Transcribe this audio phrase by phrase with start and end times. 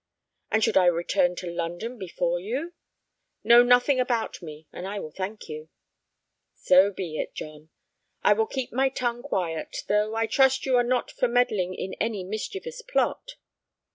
[0.49, 2.73] "And should I return to London before you?"
[3.43, 5.69] "Know nothing about me, and I will thank you."
[6.55, 7.69] "So be it, John;
[8.23, 11.93] I will keep my tongue quiet, though I trust you are not for meddling in
[12.01, 13.35] any mischievous plot."